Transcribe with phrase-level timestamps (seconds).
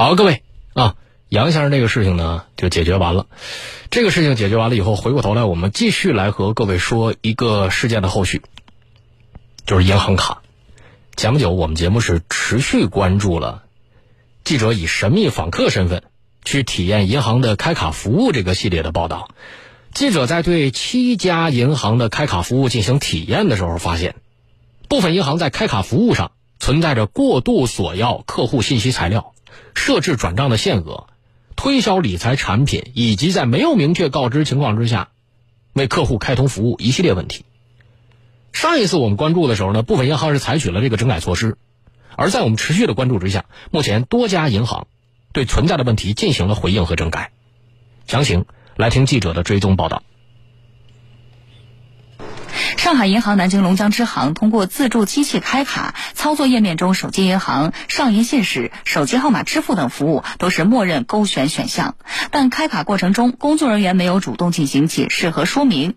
[0.00, 0.94] 好，各位啊，
[1.28, 3.26] 杨先生这个事情呢就解决完了。
[3.90, 8.42] 这个事情解决完了以后，回过头来我们继续来和各位说一个事件的后续，
[9.66, 10.42] 就是银行卡。
[11.16, 13.64] 前不久我们节目是持续关注了
[14.44, 16.04] 记者以神秘访客身份
[16.44, 19.30] 去体验银行的开卡服务这个系列的报道。
[19.94, 24.14] 记者在对七家银行的开卡服务进行体验的时候，发现
[24.86, 26.30] 部分银行在开卡服务上
[26.60, 29.34] 存在着过度索要客户信息材料。
[29.74, 31.06] 设置转账的限额，
[31.56, 35.08] 推销理财产品，以及在没有明确告知情况之下，
[35.72, 37.44] 为客户开通服务一系列问题。
[38.52, 41.56] 上一次我们关注的时候呢，部分银行是采取了这个整改措施，
[42.16, 44.86] 而在我们持续的关注之下，目前多家银行
[45.32, 47.32] 对存在的问题进行了回应和整改。
[48.06, 50.02] 详情来听记者的追踪报道。
[52.76, 61.96] 上海银行南京龙江支行通过自助机器开卡操作页面中，手机银行、上银信使、手机号码支付等服务都是默认勾选选项，
[62.30, 65.94] 但开卡过程中，工作人员没有主动进行解释和说明。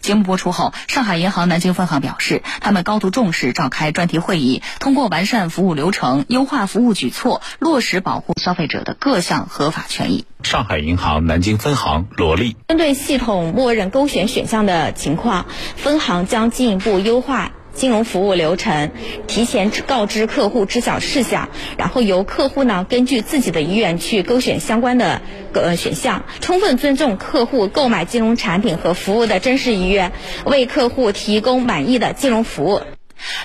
[0.00, 10.24] 节目播出后，上海银行南京分行表示，他们高度重视，召开专题会议，通过完善服务流程、优化服务举措，落实保护消费者的各项合法权益。
[10.42, 17.52] 上海银行南京分行罗丽，针对系统默认勾选选项的情况，分行将进一步优化。
[17.74, 18.90] 金融服务流程，
[19.26, 25.20] 提前告知客户知晓事项，然后由客户呢根据自己的意愿去勾选相关的
[25.52, 30.12] 呃选项，充分尊重客户购买金融产品和服务的真实意愿，
[30.44, 32.80] 为客户提供满意的金融服务。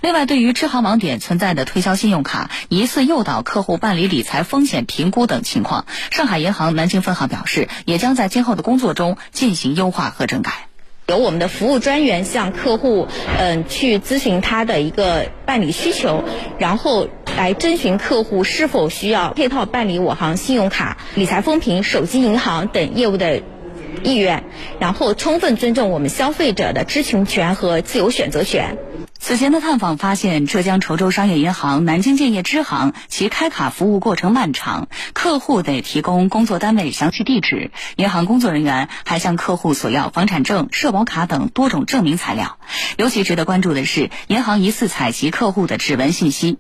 [0.02, 10.69] 另外，对于支行网点存在的推销信用卡、疑似诱导客户办理理财风险评估等情况，上海银行南京分行表示，也将在今后的工作中进行优化和整改。
[11.10, 13.08] 由我们的服务专员向客户，
[13.40, 16.24] 嗯，去咨询他的一个办理需求，
[16.60, 23.42] 然后来征询客户是否需要配套办理我行信用卡、理财风评、手机银行等业务的
[24.04, 24.44] 意愿，
[24.80, 28.78] 然后充分尊重我们消费者的知情权和自由选择权。
[29.30, 42.58] 此前的探访发现，浙江稠州商业银行南京建业支行其开卡服务过程漫长，客户得提供工作单位详细地址，银行工作人员还向客户索要房产证、社保卡等多种证明材料。
[42.98, 46.58] 尤其值得关注的是，银行疑似采集客户的指纹信息。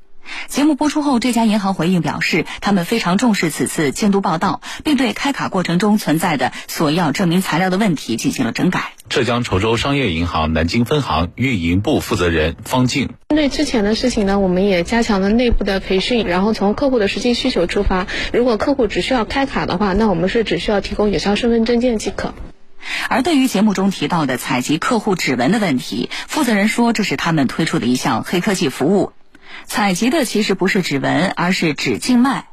[0.47, 8.93] 节目播出后，这家银行回应表示，他们非常重视此次监督报道，并对开卡过程中存在的索要证明材料的问题进行了整改。
[9.09, 22.33] 浙江稠州商业银行南京分行运营部负责人方静：针对之前的事情呢，我们也加强了内部的培训，然后从客户的实际需求出发，如果客户只需要开卡的话，那我们是只需要提供有效身份证件即可。
[23.09, 29.11] 而对于节目中提到的采集客户指纹的问题，负责人说，这是他们推出的一项黑科技服务。
[29.65, 32.45] 采集的其实不是指纹，而是指静脉。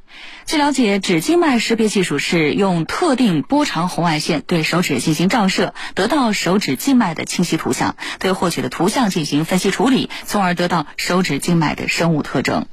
[0.47, 12.67] 据了解，指静脉识别技术是用特定波长红外线对手指进行照射，得到手指静脉的清晰图像，对获取的图像进行分析处理，从而得到手指静脉的生物特征。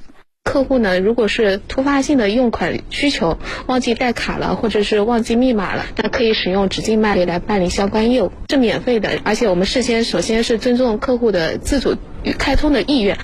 [0.44, 9.18] 客户呢，如果是突发性的用款需求，忘记带卡了，或者是忘记密码了，那可以使用指静脉来办理相关业务，是免费的。
[9.24, 13.18] 而且我们事先首先是尊重客户的自主与开通的意愿。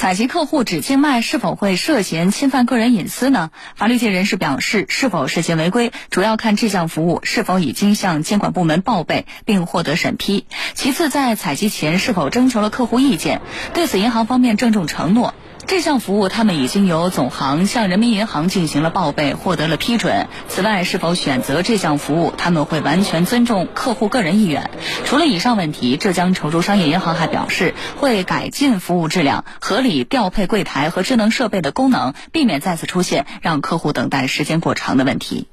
[0.00, 3.50] 采集客户指静脉是否会涉嫌侵犯个人隐私呢？
[3.76, 10.46] 法律界人士表示，是否涉嫌违规，主要看这项服务是否已经向监管部门报备并获得审批。
[10.72, 13.42] 其次，在采集前是否征求了客户意见。
[13.74, 15.34] 对此，银行方面郑重承诺。
[15.70, 20.26] 这项服务，他们已经由总行向人民银行进行了报备，获得了批准。
[20.48, 24.68] 此外，是否选择这项服务，他们会完全尊重客户个人意愿。
[25.04, 35.46] 除了以上问题，浙江稠州商业银行还表示，会改进服务质量，合理调配柜台和智能设备的功能，避免再次出现让客户等待时间过长的问题。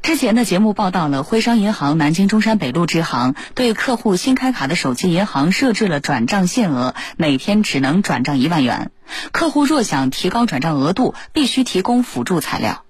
[0.00, 8.92] 之前的节目报道了，徽商银行南京中山北路支行对客户新开卡的手机银行设置了转账限额，每天只能转账一万元。
[9.32, 12.84] 客户若想提高转账额度，必须提供辅助材料。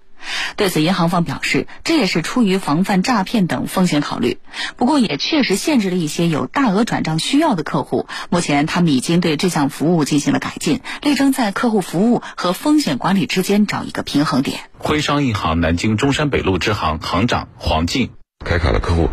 [0.54, 4.36] 对此，银行方表示，这也是出于防范诈骗等风险考虑。
[4.76, 8.06] 不过，也确实限制了一些有大额转账需要的客户。
[8.28, 14.60] 目前，他们已经对这项服务进行了改进，力争在客户服务和风险管理之间找一个平衡点。
[14.76, 18.10] 徽商银行南京中山北路支行行长黄静：
[18.44, 19.08] 开卡的客户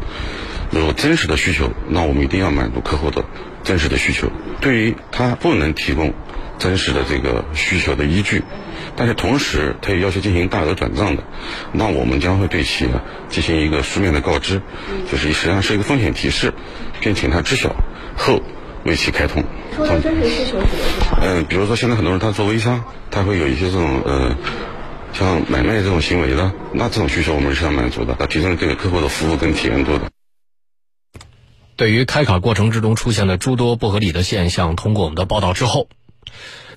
[0.71, 3.23] 有真实的需求，那我们一定要满足客户的
[3.63, 4.29] 真实的需求。
[4.59, 6.13] 对于他不能提供
[6.57, 8.43] 真实的这个需求的依据。
[8.95, 11.23] 但是同时，他也要求进行大额转账的，
[11.71, 12.87] 那我们将会对其
[13.29, 14.61] 进行一个书面的告知，
[15.11, 16.53] 就是实际上是一个风险提示，
[16.99, 17.75] 并请他知晓
[18.17, 18.41] 后
[18.85, 19.43] 为其开通。
[19.75, 21.17] 说的真实需求指的是啥？
[21.21, 24.35] 嗯，比如说现在很多人他做微商，他会有一些这种呃
[25.13, 30.09] 像买卖这种行为的，那这种需求我们是要满足的，要提升这个客户的服务跟体验度的。
[31.75, 35.87] 对于开卡过程之中出现的诸多不合理的现象，通过我们的报道之后，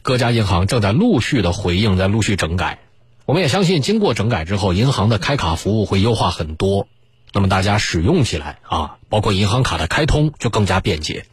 [0.02, 2.78] 各家银行正在陆续的回应，在陆续整改。
[3.26, 6.88] 我们也相信，经过整改之后，银行的开卡服务会优化很多，
[7.32, 11.26] 那么大家使用起来啊，包括银行卡的开通就更加便捷。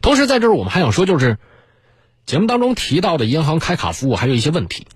[0.00, 1.38] 同时，在这儿我们还想说，就是
[2.26, 4.88] 节目当中提到的银行开卡服务还有一些问题，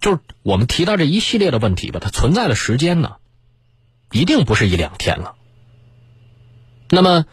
[0.00, 3.16] 就是我们提到这一系列的问题吧，它存在的时间呢，
[4.10, 5.36] 一定不是一两天了。
[6.90, 7.26] 那么，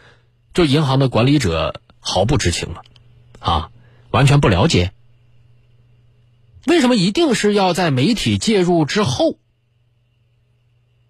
[0.54, 2.84] 就银行的管理者毫不知情了，
[3.46, 3.70] 啊，
[4.10, 4.92] 完全不了解。
[6.66, 9.38] 为什么一定是要在媒体介入之后，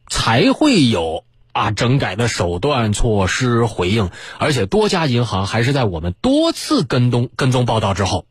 [0.09, 1.23] 才会有
[1.53, 4.11] 啊整改的手段措施回应？
[4.37, 8.25] 而且多家银行还是在我们多次跟踪跟踪报道之后，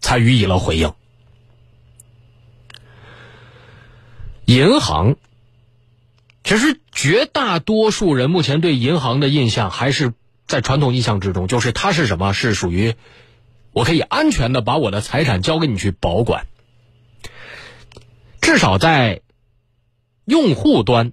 [0.00, 0.92] 才予以了回应。
[4.44, 5.14] 银行。
[6.44, 10.14] 其实绝大多数人目前对银行的印象还是
[10.48, 12.32] 在传统印象之中，就是它是什么？
[12.32, 12.94] 是属于
[13.72, 16.46] 我可以安全的把我的财产交给你去保管。
[18.40, 19.20] 至少在
[20.24, 21.12] 用户端，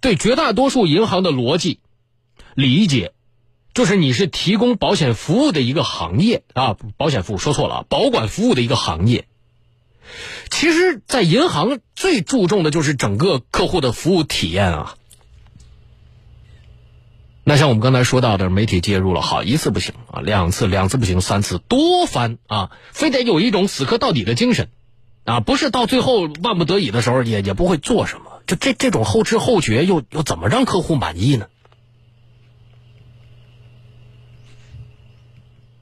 [0.00, 1.78] 对绝大多数银行的逻辑
[2.54, 3.12] 理解，
[3.72, 9.26] 就是你是提供保险服务的一个行业啊，保险服务说错了，保管服务的一个行业。
[10.50, 14.96] 其实，在银行最注重的就是整个客户的服务体验啊。
[17.52, 24.70] 那像我们刚才说到的，媒体介入了，好一次不行啊，两次两次不行，三次多番啊，非得有一种死磕到底的精神
[25.24, 31.46] 啊，不是到最后万不得已的时候也也不会做什么，就这这种后知后觉，又又怎么让客户满意呢？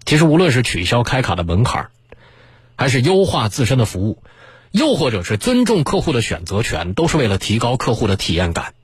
[0.05, 1.90] 其实，无论是取消开卡的门槛
[2.75, 4.25] 还是优化自身的服务，
[4.73, 8.75] 又或者是尊重客户的选择权，都是为了提高客户的体验感，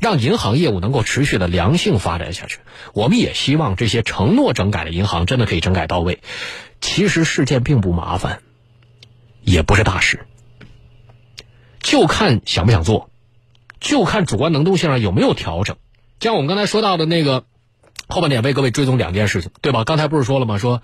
[0.00, 2.58] 让银行业务能够持续的良性发展下去。
[2.92, 6.20] 我们也希望这些承诺整改的银行真的可以整改到位。
[6.80, 8.40] 其实事件并不麻烦，
[9.42, 10.26] 也不是大事，
[11.80, 13.10] 就看想不想做，
[13.80, 15.76] 就看主观能动性上有没有调整。
[16.20, 17.44] 像我们刚才说到的那个
[18.08, 19.84] 后半点，为各位追踪两件事情，对吧？
[19.84, 20.58] 刚才不是说了吗？
[20.58, 20.82] 说。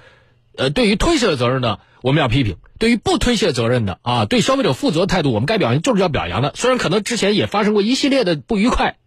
[0.57, 6.53] 呃，对于推卸的责任的，我们要批评；对于不推卸责任的啊，对消费者负责态度，我们该表扬就是要表扬的。
[6.55, 8.99] 虽然可能之前也发生过一系列的不愉快，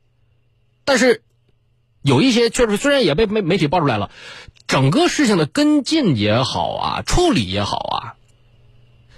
[0.83, 1.23] 但是
[2.01, 4.11] 有一些确实虽然也被媒媒体爆出来了，
[4.67, 8.15] 整个事情的跟进也好啊，处理也好啊，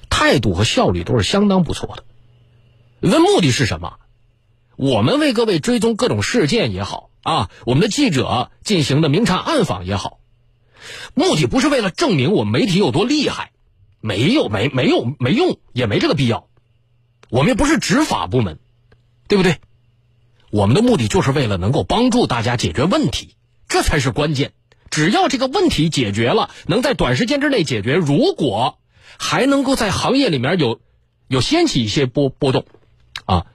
[0.10, 2.04] 态度和效率都是相当不错的。
[3.02, 3.94] 问目的是什么？
[4.75, 10.20] 我们为各位追踪各种事件也好啊，我们的记者进行的明察暗访也好。
[11.14, 13.52] 目的不是为了证明我媒体有多厉害，
[14.02, 16.48] 没有没没有没用，也没这个必要。
[17.30, 18.60] 我们又不是执法部门，
[19.28, 19.58] 对不对？
[20.52, 23.36] 我们的目的就是为了能够帮助大家解决问题，
[23.68, 24.54] 这才是关键。
[24.90, 28.80] 只要这个问题解决了，能在短时间之内解决，如果
[29.20, 30.82] 还能够在行业里面有
[31.28, 32.66] 有掀起一些波波动，
[33.25, 33.46] 啊，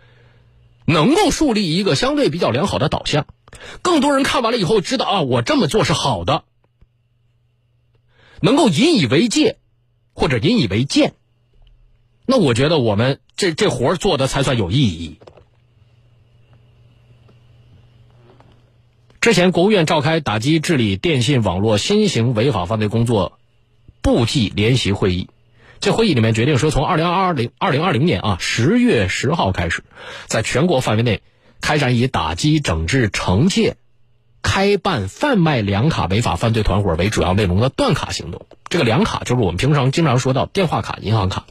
[0.85, 3.27] 能够树立一个相对比较良好的导向，
[3.83, 6.45] 更多人看完了以后知道啊，我这么做是好的。
[8.45, 9.57] 能够引以为戒，
[10.13, 11.15] 或者引以为鉴，
[12.27, 15.19] 那我觉得我们这这活做的才算有意义。
[19.23, 23.39] 之前，国务院召开打击治理电信网络新型违法犯罪工作
[24.03, 25.31] 部际联席会议，
[25.81, 29.85] 这会议里面决定说，从二零二零二零二零年啊十月十号开始，
[30.27, 31.23] 在全国范围内
[31.63, 33.79] 开展以打击、整治、惩戒。
[34.45, 41.47] 开办贩卖两卡违法犯罪团伙为主要内容的断卡行动，这个两卡就是我们平常经常说到电话卡、银行卡。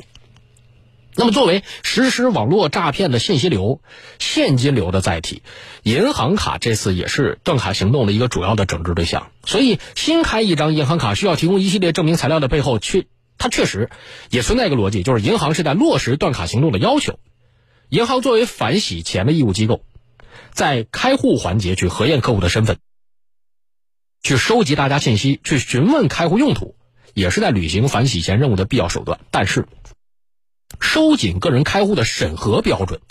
[1.16, 3.82] 那么，作为实施网络诈骗的信息流、
[4.20, 5.42] 现金流的载体，
[5.84, 9.32] 银行卡这次也是断卡行动的一个主要的整治对象。
[9.44, 13.06] 所以，新开一张银行卡需要提供一系列证明材料的背后，确
[13.38, 13.90] 它确实
[14.30, 17.20] 也存在一个逻辑，就是银行是在落实断卡行动的要求。
[17.90, 19.84] 银行作为反洗钱的义务机构。
[20.52, 22.78] 在开户环节去核验客户的身份，
[24.22, 26.76] 去收集大家信息，去询问开户用途，
[27.14, 29.20] 也是在履行反洗钱任务的必要手段。
[29.32, 29.68] 但是，
[30.80, 33.02] 收紧个人开户的审核标准，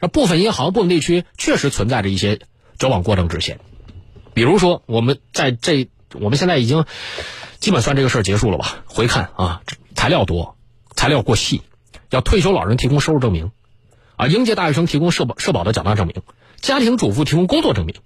[0.00, 2.40] 那部分银行、部分地区确实存在着一些
[2.78, 3.60] 矫枉过正之嫌。
[4.32, 6.84] 比如说，我们在这，我们现在已经
[7.60, 8.84] 基本算这个事儿结束了吧？
[8.86, 9.62] 回看啊，
[9.94, 10.56] 材料多，
[10.96, 11.62] 材料过细，
[12.10, 13.52] 要退休老人提供收入证明，
[14.16, 16.16] 啊，应届大学生提供社保社保的缴纳证明。
[16.60, 17.96] 家庭主妇提供工作证明，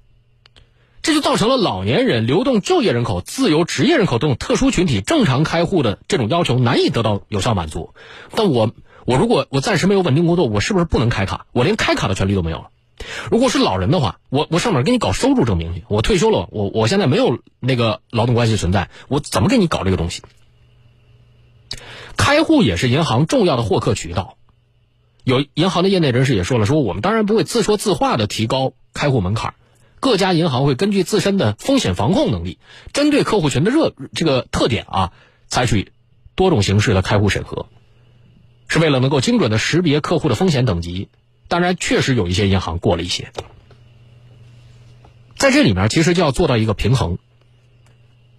[1.03, 7.95] 这就造成了老年人、流动就业人口、自由职业人口等特殊群体正常开户的这种要求难以得到有效满足。
[8.35, 8.73] 但我
[9.05, 11.47] 我如果我暂时没有稳定工作，我是不是不能开卡？
[11.53, 12.71] 我连开卡的权利都没有了。
[13.31, 15.85] 如果是老人的话，我我上哪给你搞收入证明去？
[15.88, 20.23] 我退休了，我我现在没有那个劳动关系存在，我怎么给你搞这个东西？
[22.17, 24.38] 开户也是银行重要的获客渠道。
[25.28, 29.52] 有银行的业内人士也说了，说我们当然不会自说自话的提高开户门槛，
[30.00, 32.58] 各家银行会根据自身的风险防控能力，
[32.94, 35.12] 针对客户群的热这个特点啊，
[35.47, 35.92] 采取
[36.35, 37.66] 多种形式的开户审核，
[38.68, 41.11] 是为了能够精准的识别客户的风险等级。
[41.47, 43.30] 当然，确实有一些银行过了一些，
[45.37, 47.18] 在这里面其实就要做到一个平衡，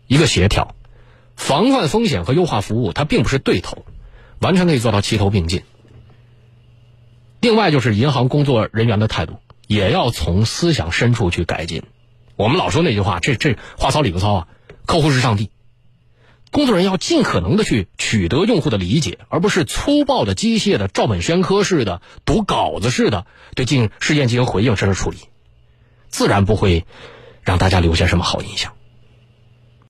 [0.08, 0.74] 一个协调，
[1.36, 3.86] 防范风险和优化服务，它并不是对头，
[4.40, 5.62] 完全可以做到齐头并进。
[7.42, 11.84] 另外就是银行工作人员的态度，也要从思想深处去改进。
[12.36, 14.48] 我们老说那句话，这这话糙理不糙啊，
[14.86, 15.50] 客户是上帝。
[16.52, 25.18] 工作人员要尽可能的去取得用户的理解，而不是粗暴的、机械的、照本宣科式的、读稿子似的对进事件进行回应甚至处理，
[26.08, 26.86] 自然不会
[27.44, 28.74] 让大家留下什么好印象。